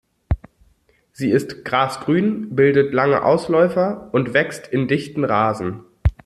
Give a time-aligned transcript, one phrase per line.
[1.11, 5.81] Sie ist grasgrün, bildet lange Ausläufer und wächst in dichten Rasen.